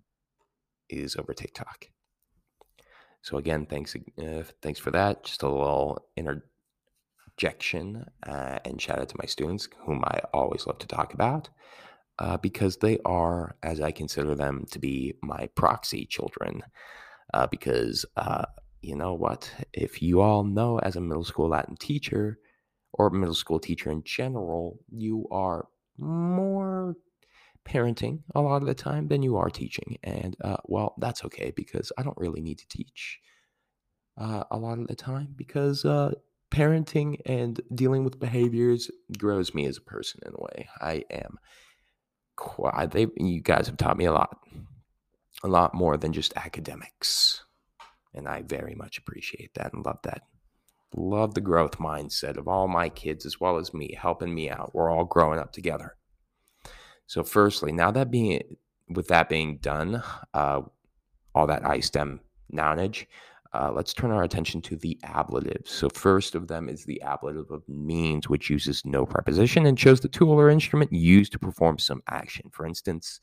is 0.88 1.16
over 1.16 1.34
TikTok. 1.34 1.88
So 3.22 3.36
again, 3.36 3.66
thanks 3.66 3.94
uh, 4.18 4.44
thanks 4.62 4.80
for 4.80 4.90
that. 4.92 5.24
Just 5.24 5.42
a 5.42 5.48
little 5.48 6.06
interjection 6.16 8.06
and 8.22 8.80
shout 8.80 8.98
out 8.98 9.08
to 9.10 9.18
my 9.18 9.26
students, 9.26 9.68
whom 9.84 10.04
I 10.06 10.20
always 10.32 10.66
love 10.66 10.78
to 10.78 10.86
talk 10.86 11.12
about. 11.12 11.50
Because 12.40 12.76
they 12.78 12.98
are, 13.04 13.56
as 13.62 13.80
I 13.80 13.90
consider 13.90 14.34
them, 14.34 14.64
to 14.70 14.78
be 14.78 15.14
my 15.22 15.48
proxy 15.54 16.06
children 16.06 16.62
uh, 17.34 17.48
because 17.48 18.06
uh, 18.16 18.44
you 18.80 18.94
know 18.94 19.12
what? 19.12 19.52
If 19.72 20.00
you 20.00 20.20
all 20.20 20.44
know, 20.44 20.78
as 20.78 20.96
a 20.96 21.00
middle 21.00 21.24
school 21.24 21.48
Latin 21.48 21.76
teacher 21.76 22.38
or 22.92 23.10
middle 23.10 23.34
school 23.34 23.58
teacher 23.58 23.90
in 23.90 24.04
general, 24.04 24.78
you 24.88 25.26
are 25.30 25.66
more 25.98 26.94
parenting 27.66 28.20
a 28.34 28.40
lot 28.40 28.62
of 28.62 28.68
the 28.68 28.74
time 28.74 29.08
than 29.08 29.22
you 29.22 29.36
are 29.36 29.50
teaching. 29.50 29.98
And 30.04 30.36
uh, 30.44 30.58
well, 30.64 30.94
that's 30.98 31.24
okay 31.24 31.52
because 31.56 31.90
I 31.98 32.02
don't 32.02 32.16
really 32.16 32.40
need 32.40 32.58
to 32.58 32.68
teach 32.68 33.18
uh, 34.16 34.44
a 34.50 34.56
lot 34.56 34.78
of 34.78 34.86
the 34.86 34.94
time 34.94 35.34
because 35.34 35.84
uh, 35.84 36.12
parenting 36.52 37.16
and 37.26 37.60
dealing 37.74 38.04
with 38.04 38.20
behaviors 38.20 38.90
grows 39.18 39.54
me 39.54 39.66
as 39.66 39.78
a 39.78 39.80
person 39.80 40.20
in 40.24 40.34
a 40.34 40.40
way. 40.40 40.68
I 40.80 41.04
am 41.10 41.38
quite, 42.36 42.92
they, 42.92 43.08
you 43.16 43.40
guys 43.40 43.66
have 43.66 43.76
taught 43.76 43.96
me 43.96 44.04
a 44.04 44.12
lot 44.12 44.38
a 45.42 45.48
lot 45.48 45.74
more 45.74 45.96
than 45.96 46.12
just 46.12 46.32
academics. 46.36 47.44
And 48.14 48.28
I 48.28 48.42
very 48.42 48.74
much 48.74 48.98
appreciate 48.98 49.54
that 49.54 49.72
and 49.72 49.84
love 49.84 49.98
that. 50.04 50.22
Love 50.96 51.34
the 51.34 51.40
growth 51.40 51.78
mindset 51.78 52.36
of 52.36 52.46
all 52.46 52.68
my 52.68 52.88
kids 52.88 53.26
as 53.26 53.40
well 53.40 53.58
as 53.58 53.74
me, 53.74 53.96
helping 54.00 54.32
me 54.32 54.48
out. 54.48 54.72
We're 54.74 54.90
all 54.90 55.04
growing 55.04 55.40
up 55.40 55.52
together. 55.52 55.96
So, 57.06 57.24
firstly, 57.24 57.72
now 57.72 57.90
that 57.90 58.10
being 58.10 58.56
with 58.88 59.08
that 59.08 59.28
being 59.28 59.58
done, 59.58 60.02
uh, 60.32 60.62
all 61.34 61.46
that 61.48 61.66
I 61.66 61.80
stem 61.80 62.20
nounage, 62.52 63.06
uh, 63.52 63.72
let's 63.72 63.92
turn 63.92 64.10
our 64.10 64.22
attention 64.22 64.60
to 64.62 64.76
the 64.76 64.98
ablatives. 65.04 65.68
So, 65.68 65.88
first 65.88 66.34
of 66.34 66.46
them 66.46 66.68
is 66.68 66.84
the 66.84 67.02
ablative 67.02 67.50
of 67.50 67.68
means, 67.68 68.28
which 68.28 68.48
uses 68.48 68.84
no 68.84 69.04
preposition 69.04 69.66
and 69.66 69.78
shows 69.78 70.00
the 70.00 70.08
tool 70.08 70.32
or 70.32 70.48
instrument 70.48 70.92
used 70.92 71.32
to 71.32 71.38
perform 71.38 71.78
some 71.78 72.02
action. 72.08 72.50
For 72.52 72.66
instance, 72.66 73.20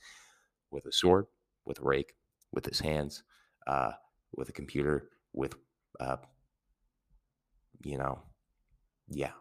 with 0.71 0.85
a 0.85 0.91
sword, 0.91 1.25
with 1.65 1.79
rake, 1.79 2.13
with 2.51 2.65
his 2.65 2.79
hands, 2.79 3.23
uh, 3.67 3.91
with 4.35 4.49
a 4.49 4.53
computer, 4.53 5.09
with, 5.33 5.55
uh, 5.99 6.17
you 7.83 7.97
know, 7.97 8.19
yeah. 9.09 9.31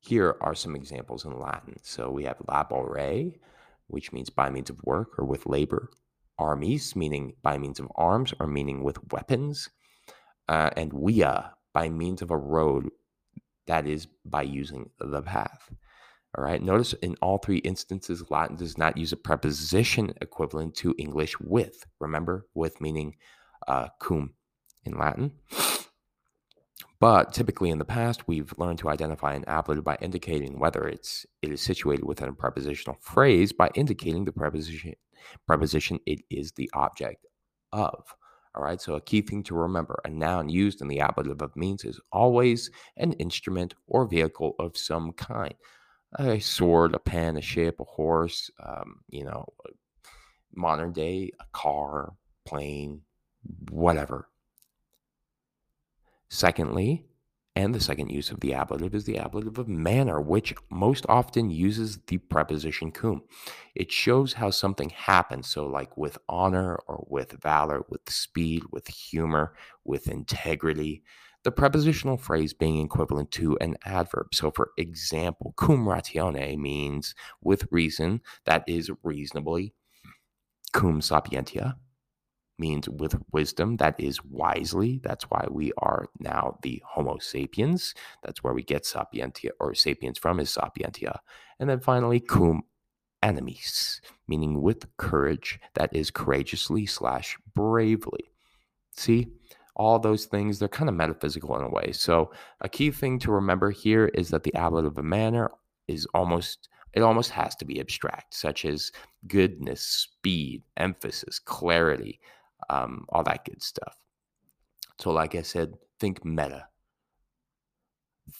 Here 0.00 0.36
are 0.42 0.54
some 0.54 0.76
examples 0.76 1.24
in 1.24 1.38
Latin. 1.38 1.76
So 1.82 2.10
we 2.10 2.24
have 2.24 2.36
laborare, 2.46 3.32
which 3.86 4.12
means 4.12 4.28
by 4.28 4.50
means 4.50 4.68
of 4.68 4.82
work 4.84 5.18
or 5.18 5.24
with 5.24 5.46
labor. 5.46 5.90
Armis, 6.38 6.94
meaning 6.94 7.34
by 7.42 7.58
means 7.58 7.80
of 7.80 7.90
arms 7.94 8.34
or 8.38 8.46
meaning 8.46 8.82
with 8.82 8.98
weapons. 9.12 9.70
Uh, 10.48 10.70
and 10.76 10.92
via, 10.92 11.54
by 11.72 11.88
means 11.88 12.20
of 12.20 12.30
a 12.30 12.36
road, 12.36 12.90
that 13.66 13.86
is 13.86 14.06
by 14.24 14.42
using 14.42 14.90
the 14.98 15.22
path. 15.22 15.70
All 16.36 16.44
right. 16.44 16.60
Notice 16.60 16.94
in 16.94 17.14
all 17.22 17.38
three 17.38 17.58
instances, 17.58 18.24
Latin 18.28 18.56
does 18.56 18.76
not 18.76 18.96
use 18.96 19.12
a 19.12 19.16
preposition 19.16 20.14
equivalent 20.20 20.74
to 20.76 20.94
English 20.98 21.38
with. 21.38 21.86
Remember, 22.00 22.46
with 22.54 22.80
meaning 22.80 23.14
uh, 23.68 23.88
cum 24.00 24.34
in 24.84 24.98
Latin. 24.98 25.32
But 26.98 27.32
typically 27.32 27.70
in 27.70 27.78
the 27.78 27.84
past, 27.84 28.26
we've 28.26 28.52
learned 28.58 28.78
to 28.80 28.88
identify 28.88 29.34
an 29.34 29.44
ablative 29.46 29.84
by 29.84 29.96
indicating 30.00 30.58
whether 30.58 30.88
it's 30.88 31.26
it 31.42 31.50
is 31.50 31.60
situated 31.60 32.04
within 32.04 32.28
a 32.28 32.32
prepositional 32.32 32.98
phrase 33.00 33.52
by 33.52 33.70
indicating 33.74 34.24
the 34.24 34.32
preposition 34.32 34.94
preposition 35.46 36.00
it 36.06 36.20
is 36.30 36.52
the 36.52 36.70
object 36.74 37.26
of. 37.72 38.14
All 38.56 38.62
right. 38.62 38.80
So 38.80 38.94
a 38.94 39.00
key 39.00 39.20
thing 39.20 39.42
to 39.44 39.54
remember: 39.54 40.00
a 40.04 40.10
noun 40.10 40.48
used 40.48 40.80
in 40.80 40.88
the 40.88 41.00
ablative 41.00 41.42
of 41.42 41.54
means 41.56 41.84
is 41.84 42.00
always 42.12 42.70
an 42.96 43.12
instrument 43.14 43.74
or 43.86 44.06
vehicle 44.06 44.54
of 44.58 44.76
some 44.76 45.12
kind 45.12 45.54
a 46.18 46.38
sword, 46.40 46.94
a 46.94 46.98
pen, 46.98 47.36
a 47.36 47.40
ship, 47.40 47.80
a 47.80 47.84
horse, 47.84 48.50
um, 48.62 49.00
you 49.08 49.24
know, 49.24 49.46
modern 50.54 50.92
day, 50.92 51.30
a 51.40 51.44
car, 51.52 52.14
plane, 52.44 53.02
whatever. 53.70 54.28
Secondly, 56.28 57.04
and 57.56 57.72
the 57.72 57.80
second 57.80 58.10
use 58.10 58.32
of 58.32 58.40
the 58.40 58.52
ablative 58.52 58.94
is 58.94 59.04
the 59.04 59.18
ablative 59.18 59.58
of 59.58 59.68
manner, 59.68 60.20
which 60.20 60.52
most 60.70 61.06
often 61.08 61.50
uses 61.50 61.98
the 62.08 62.18
preposition 62.18 62.90
cum. 62.90 63.22
It 63.76 63.92
shows 63.92 64.32
how 64.32 64.50
something 64.50 64.90
happens. 64.90 65.46
So, 65.46 65.66
like 65.66 65.96
with 65.96 66.18
honor 66.28 66.76
or 66.88 67.06
with 67.08 67.40
valor, 67.40 67.84
with 67.88 68.10
speed, 68.10 68.64
with 68.72 68.88
humor, 68.88 69.54
with 69.84 70.08
integrity 70.08 71.04
the 71.44 71.52
prepositional 71.52 72.16
phrase 72.16 72.54
being 72.54 72.84
equivalent 72.84 73.30
to 73.32 73.56
an 73.60 73.76
adverb. 73.84 74.34
So, 74.34 74.50
for 74.50 74.70
example, 74.78 75.54
cum 75.56 75.86
ratione 75.86 76.58
means 76.58 77.14
with 77.42 77.68
reason, 77.70 78.22
that 78.46 78.64
is 78.66 78.90
reasonably. 79.02 79.74
Cum 80.72 81.00
sapientia 81.00 81.76
means 82.58 82.88
with 82.88 83.16
wisdom, 83.32 83.76
that 83.76 83.98
is 83.98 84.24
wisely. 84.24 85.00
That's 85.02 85.24
why 85.24 85.46
we 85.50 85.72
are 85.78 86.06
now 86.18 86.58
the 86.62 86.82
Homo 86.86 87.18
sapiens. 87.18 87.94
That's 88.22 88.42
where 88.42 88.54
we 88.54 88.62
get 88.62 88.86
sapientia 88.86 89.50
or 89.60 89.74
sapiens 89.74 90.18
from, 90.18 90.40
is 90.40 90.50
sapientia. 90.50 91.18
And 91.60 91.68
then 91.68 91.80
finally, 91.80 92.20
cum 92.20 92.62
animis, 93.22 94.00
meaning 94.28 94.62
with 94.62 94.86
courage, 94.96 95.60
that 95.74 95.94
is 95.94 96.10
courageously 96.10 96.86
slash 96.86 97.36
bravely. 97.54 98.30
See? 98.96 99.28
All 99.76 99.98
those 99.98 100.26
things, 100.26 100.58
they're 100.58 100.68
kind 100.68 100.88
of 100.88 100.94
metaphysical 100.94 101.56
in 101.56 101.64
a 101.64 101.68
way. 101.68 101.92
So, 101.92 102.30
a 102.60 102.68
key 102.68 102.90
thing 102.90 103.18
to 103.20 103.32
remember 103.32 103.70
here 103.70 104.06
is 104.14 104.28
that 104.30 104.44
the 104.44 104.54
ablative 104.54 104.92
of 104.92 104.98
a 104.98 105.02
manner 105.02 105.50
is 105.88 106.06
almost 106.14 106.68
it 106.94 107.02
almost 107.02 107.30
has 107.30 107.56
to 107.56 107.64
be 107.64 107.80
abstract, 107.80 108.34
such 108.34 108.64
as 108.64 108.92
goodness, 109.26 109.80
speed, 109.80 110.62
emphasis, 110.76 111.40
clarity, 111.40 112.20
um, 112.70 113.04
all 113.08 113.24
that 113.24 113.44
good 113.44 113.62
stuff. 113.62 113.96
So, 115.00 115.10
like 115.10 115.34
I 115.34 115.42
said, 115.42 115.74
think 115.98 116.24
meta. 116.24 116.68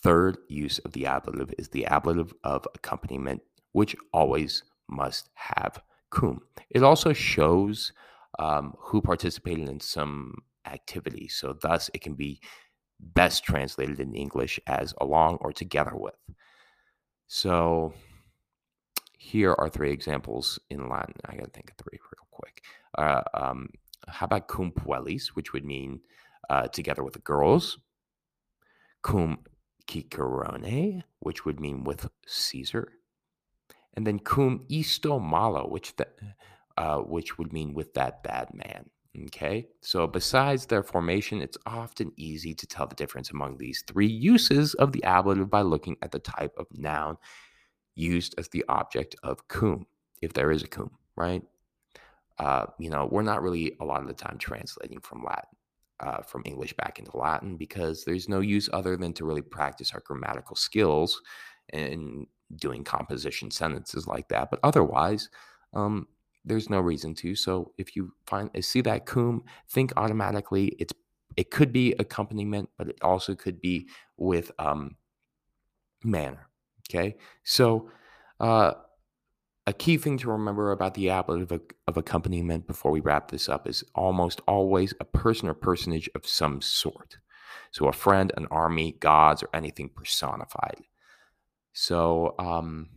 Third 0.03 0.38
use 0.49 0.79
of 0.81 0.93
the 0.93 1.07
ablative 1.07 1.53
is 1.59 1.69
the 1.69 1.87
ablative 1.87 2.33
of 2.45 2.67
accompaniment, 2.75 3.43
which 3.73 3.97
always 4.12 4.62
must 4.88 5.31
have 5.35 5.83
cum. 6.11 6.41
It 6.71 6.83
also 6.83 7.12
shows 7.12 7.93
um, 8.38 8.75
who 8.79 9.03
participated 9.03 9.69
in 9.69 9.81
some 9.81 10.37
activity. 10.66 11.28
So, 11.28 11.54
thus, 11.61 11.90
it 11.94 12.00
can 12.02 12.14
be 12.14 12.40
best 13.00 13.44
translated 13.44 14.00
in 14.00 14.14
English 14.14 14.61
as 14.66 14.94
along 15.00 15.38
or 15.40 15.52
together 15.52 15.94
with. 15.94 16.14
So, 17.26 17.94
here 19.18 19.54
are 19.59 19.71
three 19.71 19.90
examples 19.90 20.59
in 20.71 20.88
Latin. 20.88 21.14
I 21.25 21.37
got 21.37 21.44
to 21.44 21.50
think 21.50 21.71
of 21.71 21.76
three 21.76 21.99
real 21.99 22.28
quick. 22.30 22.62
Uh, 22.97 23.23
um, 23.33 23.68
how 24.06 24.26
about 24.26 24.49
cum 24.49 24.71
puellis, 24.71 25.28
which 25.28 25.52
would 25.52 25.64
mean 25.64 26.00
uh, 26.50 26.68
together 26.68 27.02
with 27.02 27.14
the 27.14 27.21
girls? 27.21 27.78
Cum 29.02 29.38
cicerone, 29.88 31.02
which 31.21 31.44
would 31.44 31.61
mean 31.61 31.85
with 31.85 32.09
Caesar, 32.26 32.88
and 33.94 34.06
then 34.06 34.18
cum 34.18 34.66
isto 34.71 35.18
malo, 35.18 35.68
which 35.68 35.97
the, 35.97 36.06
uh, 36.76 36.99
which 36.99 37.38
would 37.38 37.52
mean 37.52 37.75
with 37.75 37.94
that 37.94 38.23
bad 38.23 38.52
man. 38.52 38.90
Okay, 39.16 39.68
so 39.80 40.09
besides 40.09 40.66
their 40.66 40.83
formation, 40.83 41.40
it's 41.40 41.59
often 41.66 42.12
easy 42.16 42.52
to 42.54 42.66
tell 42.66 42.87
the 42.87 42.97
difference 42.97 43.30
among 43.30 43.59
these 43.59 43.85
three 43.87 44.09
uses 44.09 44.75
of 44.75 44.90
the 44.90 45.04
ablative 45.04 45.49
by 45.49 45.62
looking 45.62 45.97
at 46.02 46.11
the 46.11 46.18
type 46.18 46.52
of 46.56 46.66
noun 46.73 47.16
used 47.94 48.35
as 48.38 48.49
the 48.49 48.64
object 48.68 49.14
of 49.23 49.47
cum, 49.47 49.87
if 50.21 50.33
there 50.33 50.50
is 50.50 50.64
a 50.64 50.66
cum, 50.66 50.90
right? 51.16 51.42
Uh, 52.40 52.66
you 52.80 52.90
know, 52.90 53.09
we're 53.11 53.23
not 53.23 53.40
really 53.40 53.76
a 53.80 53.85
lot 53.85 54.00
of 54.00 54.09
the 54.09 54.14
time 54.14 54.37
translating 54.37 55.00
from 55.00 55.23
Latin, 55.23 55.56
uh, 56.00 56.23
from 56.23 56.42
English 56.44 56.73
back 56.75 56.99
into 56.99 57.16
Latin 57.16 57.56
because 57.56 58.04
there's 58.04 58.28
no 58.28 58.40
use 58.40 58.68
other 58.73 58.97
than 58.97 59.12
to 59.12 59.25
really 59.25 59.42
practice 59.42 59.92
our 59.94 60.02
grammatical 60.04 60.56
skills 60.56 61.23
and 61.73 62.26
doing 62.56 62.83
composition 62.83 63.49
sentences 63.49 64.09
like 64.09 64.28
that. 64.28 64.50
But 64.50 64.59
otherwise, 64.64 65.28
um, 65.73 66.09
there's 66.45 66.71
no 66.71 66.81
reason 66.81 67.15
to. 67.17 67.35
So 67.35 67.73
if 67.79 67.97
you 67.97 68.13
find 68.27 68.51
uh, 68.57 68.61
see 68.61 68.81
that 68.83 69.07
cum, 69.07 69.45
think 69.69 69.93
automatically 69.97 70.75
it's 70.79 70.93
it 71.37 71.51
could 71.51 71.73
be 71.73 71.95
accompaniment, 71.99 72.69
but 72.79 72.89
it 72.89 72.99
also 73.03 73.35
could 73.35 73.61
be 73.61 73.89
with 74.17 74.53
um, 74.59 74.97
manner. 76.05 76.49
Okay, 76.89 77.17
so 77.43 77.91
uh, 78.41 78.73
a 79.67 79.73
key 79.73 79.97
thing 79.97 80.19
to 80.19 80.31
remember 80.31 80.71
about 80.71 80.95
the 80.95 81.09
ablative 81.09 81.51
of, 81.51 81.63
of 81.89 81.97
accompaniment 81.97 82.67
before 82.67 82.93
we 82.93 83.01
wrap 83.01 83.31
this 83.31 83.49
up 83.49 83.67
is 83.67 83.83
almost 83.95 84.43
always 84.47 84.93
a 85.01 85.05
person 85.05 85.49
or 85.49 85.55
personage 85.55 86.11
of 86.15 86.27
some 86.27 86.61
sort. 86.61 87.19
So 87.71 87.89
a 87.89 87.93
friend, 87.93 88.31
an 88.37 88.47
army, 88.51 88.93
gods, 89.01 89.43
or 89.43 89.49
anything 89.55 89.89
personified. 89.89 90.83
So 91.73 92.35
um, 92.39 92.91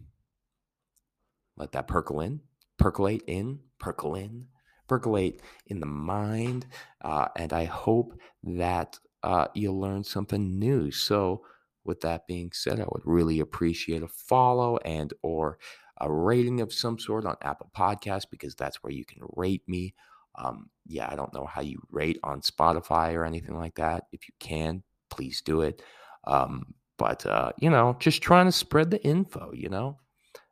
let 1.55 1.71
that 1.71 1.87
percolate 1.87 2.27
in 2.27 2.41
percolate 2.77 3.23
in, 3.27 3.59
percolate 3.79 4.25
in, 4.25 4.47
percolate 4.87 5.41
in 5.67 5.79
the 5.79 5.85
mind. 5.85 6.65
Uh, 7.01 7.27
and 7.35 7.53
I 7.53 7.65
hope 7.65 8.13
that 8.43 8.99
uh, 9.23 9.47
you'll 9.53 9.79
learn 9.79 10.03
something 10.03 10.57
new. 10.59 10.91
So, 10.91 11.43
with 11.83 12.01
that 12.01 12.27
being 12.27 12.51
said, 12.53 12.81
I 12.81 12.85
would 12.89 13.03
really 13.05 13.39
appreciate 13.39 14.03
a 14.03 14.09
follow 14.09 14.77
and 14.77 15.13
or 15.23 15.57
a 15.99 16.11
rating 16.11 16.59
of 16.61 16.73
some 16.73 16.99
sort 16.99 17.25
on 17.25 17.35
Apple 17.41 17.71
Podcasts 17.75 18.29
because 18.29 18.55
that's 18.55 18.83
where 18.83 18.91
you 18.91 19.05
can 19.05 19.19
rate 19.35 19.63
me. 19.67 19.93
Um, 20.35 20.69
yeah, 20.85 21.07
I 21.09 21.15
don't 21.15 21.33
know 21.33 21.45
how 21.45 21.61
you 21.61 21.81
rate 21.89 22.19
on 22.23 22.41
Spotify 22.41 23.13
or 23.13 23.25
anything 23.25 23.57
like 23.57 23.75
that. 23.75 24.03
If 24.11 24.27
you 24.27 24.33
can, 24.39 24.83
please 25.09 25.41
do 25.41 25.61
it. 25.61 25.81
Um, 26.25 26.75
but 26.97 27.25
uh, 27.25 27.53
you 27.57 27.69
know, 27.69 27.95
just 27.99 28.21
trying 28.21 28.45
to 28.45 28.51
spread 28.51 28.91
the 28.91 29.03
info. 29.03 29.51
You 29.53 29.69
know, 29.69 29.97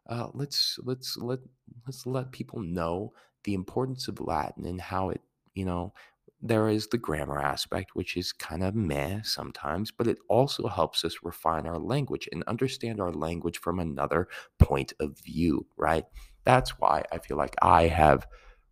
uh, 0.10 0.28
let's 0.34 0.80
let's 0.84 1.18
let 1.18 1.40
let's 1.86 2.06
let 2.06 2.32
people 2.32 2.60
know 2.62 3.14
the 3.44 3.54
importance 3.54 4.08
of 4.08 4.20
Latin 4.20 4.66
and 4.66 4.82
how 4.82 5.10
it, 5.10 5.22
you 5.54 5.66
know, 5.66 5.94
there 6.42 6.70
is 6.70 6.88
the 6.88 6.98
grammar 6.98 7.40
aspect, 7.40 7.92
which 7.96 8.18
is 8.18 8.34
kind 8.34 8.64
of 8.64 8.76
meh 8.76 9.22
sometimes, 9.24 9.92
but 9.92 10.08
it 10.08 10.18
also 10.30 10.68
helps 10.68 11.04
us 11.06 11.18
refine 11.24 11.66
our 11.66 11.80
language 11.80 12.28
and 12.32 12.44
understand 12.48 13.00
our 13.00 13.12
language 13.12 13.60
from 13.60 13.80
another 13.80 14.28
point 14.60 14.94
of 15.00 15.18
view, 15.20 15.66
right? 15.78 16.06
That's 16.44 16.72
why 16.80 17.04
I 17.12 17.20
feel 17.20 17.38
like 17.38 17.56
I 17.62 17.88
have 17.88 18.28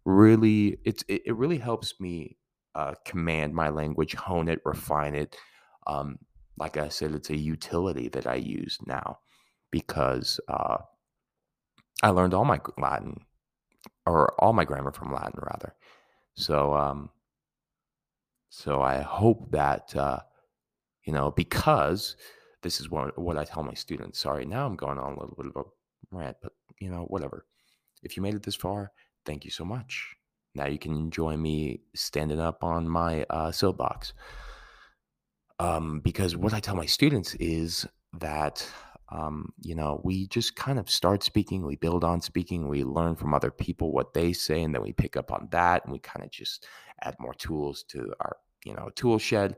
really 0.06 0.78
it's 0.86 1.04
it, 1.08 1.24
it 1.26 1.36
really 1.36 1.58
helps 1.58 2.00
me 2.00 2.38
uh, 2.76 2.94
command 3.06 3.54
my 3.54 3.70
language, 3.70 4.16
hone 4.16 4.50
it, 4.50 4.60
refine 4.66 5.16
it. 5.16 5.36
Um, 5.88 6.18
like 6.58 6.78
I 6.78 6.90
said, 6.90 7.14
it's 7.14 7.30
a 7.30 7.38
utility 7.38 8.10
that 8.10 8.28
I 8.28 8.36
use 8.36 8.78
now 8.86 9.20
because 9.72 10.40
uh, 10.48 10.78
I 12.02 12.10
learned 12.10 12.34
all 12.34 12.46
my 12.46 12.60
Latin 12.78 13.22
or 14.06 14.34
all 14.40 14.54
my 14.54 14.66
grammar 14.66 14.92
from 14.92 15.14
Latin 15.14 15.40
rather. 15.42 15.76
So 16.36 16.74
um 16.74 17.10
so 18.50 18.82
I 18.82 19.02
hope 19.02 19.52
that 19.52 19.96
uh 19.96 20.20
you 21.06 21.14
know 21.14 21.32
because 21.32 22.16
this 22.64 22.80
is 22.80 22.90
what 22.90 23.18
what 23.20 23.38
I 23.38 23.46
tell 23.46 23.64
my 23.64 23.74
students. 23.74 24.20
Sorry, 24.20 24.46
now 24.46 24.66
I'm 24.66 24.76
going 24.76 24.98
on 24.98 25.14
a 25.14 25.20
little 25.20 25.36
bit 25.36 25.48
of 25.48 25.56
a 25.56 26.18
rant, 26.18 26.38
but 26.42 26.54
you 26.80 26.90
know, 26.90 27.04
whatever. 27.04 27.46
If 28.02 28.18
you 28.18 28.24
made 28.24 28.34
it 28.34 28.44
this 28.44 28.56
far, 28.56 28.92
thank 29.26 29.46
you 29.46 29.52
so 29.52 29.64
much. 29.64 30.16
Now 30.56 30.68
you 30.68 30.80
can 30.80 30.94
enjoy 30.94 31.38
me 31.38 31.82
standing 31.96 32.40
up 32.40 32.64
on 32.64 32.88
my 32.88 33.26
uh, 33.30 33.52
soapbox. 33.52 34.14
Um, 35.60 36.00
because 36.00 36.36
what 36.36 36.54
I 36.54 36.60
tell 36.60 36.76
my 36.76 36.86
students 36.86 37.36
is 37.36 37.86
that 38.20 38.68
um, 39.14 39.54
you 39.62 39.76
know, 39.76 40.02
we 40.04 40.28
just 40.28 40.56
kind 40.56 40.80
of 40.80 40.90
start 40.90 41.22
speaking, 41.22 41.64
we 41.64 41.76
build 41.76 42.04
on 42.04 42.20
speaking, 42.20 42.68
we 42.68 42.84
learn 42.84 43.16
from 43.16 43.34
other 43.34 43.52
people 43.52 43.92
what 43.92 44.16
they 44.16 44.34
say, 44.34 44.64
and 44.64 44.74
then 44.74 44.82
we 44.82 44.92
pick 44.92 45.16
up 45.16 45.32
on 45.32 45.48
that 45.52 45.84
and 45.84 45.94
we 45.94 46.00
kind 46.00 46.26
of 46.26 46.32
just 46.32 46.66
add 47.04 47.16
more 47.20 47.36
tools 47.36 47.84
to 47.90 48.12
our, 48.22 48.38
you 48.66 48.74
know, 48.74 48.90
tool 48.96 49.20
shed. 49.20 49.56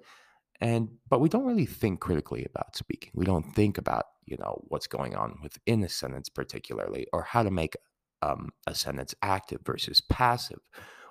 And 0.59 0.89
but 1.07 1.21
we 1.21 1.29
don't 1.29 1.45
really 1.45 1.65
think 1.65 2.01
critically 2.01 2.45
about 2.45 2.75
speaking. 2.75 3.11
We 3.13 3.23
don't 3.23 3.55
think 3.55 3.77
about, 3.77 4.05
you 4.25 4.35
know, 4.37 4.61
what's 4.67 4.87
going 4.87 5.15
on 5.15 5.37
within 5.41 5.83
a 5.83 5.89
sentence 5.89 6.27
particularly, 6.27 7.07
or 7.13 7.23
how 7.23 7.43
to 7.43 7.51
make 7.51 7.77
um, 8.21 8.49
a 8.67 8.75
sentence 8.75 9.15
active 9.21 9.61
versus 9.65 10.01
passive, 10.01 10.59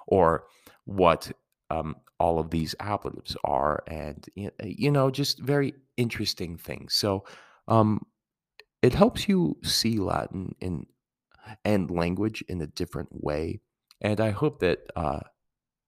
or 0.06 0.44
what 0.84 1.32
um, 1.70 1.96
all 2.20 2.38
of 2.38 2.50
these 2.50 2.74
ablatives 2.78 3.36
are, 3.44 3.82
and 3.86 4.26
you 4.34 4.90
know, 4.90 5.10
just 5.10 5.40
very 5.40 5.74
interesting 5.96 6.58
things. 6.58 6.94
So 6.94 7.24
um, 7.68 8.00
it 8.84 8.92
helps 8.92 9.28
you 9.30 9.56
see 9.62 9.96
Latin 9.96 10.54
in 10.60 10.86
and 11.64 11.90
language 11.90 12.44
in 12.48 12.60
a 12.60 12.66
different 12.66 13.08
way, 13.12 13.60
and 14.02 14.20
I 14.20 14.30
hope 14.30 14.60
that 14.60 14.80
uh, 14.94 15.20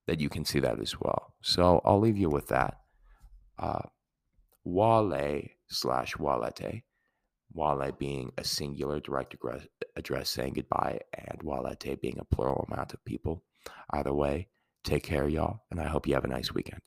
that 0.07 0.19
you 0.19 0.31
can 0.31 0.47
see 0.47 0.61
that 0.61 0.81
as 0.81 0.99
well. 0.99 1.35
So 1.43 1.83
I'll 1.85 2.01
leave 2.01 2.17
you 2.17 2.31
with 2.31 2.49
that. 2.49 2.79
Uh, 3.59 3.83
vale 4.65 5.43
slash 5.69 6.15
valete, 6.15 6.85
vale 7.55 7.93
being 7.99 8.33
a 8.39 8.45
singular 8.45 8.99
direct 9.01 9.35
address, 9.35 9.67
address 9.95 10.31
saying 10.31 10.55
goodbye, 10.55 11.01
and 11.13 11.39
valete 11.41 12.01
being 12.01 12.19
a 12.19 12.35
plural 12.35 12.67
amount 12.71 12.95
of 12.95 13.05
people. 13.05 13.43
Either 13.91 14.15
way, 14.15 14.49
take 14.85 15.03
care, 15.03 15.29
y'all, 15.29 15.61
and 15.71 15.81
I 15.81 15.89
hope 15.89 16.07
you 16.07 16.15
have 16.15 16.25
a 16.25 16.29
nice 16.39 16.55
weekend. 16.55 16.81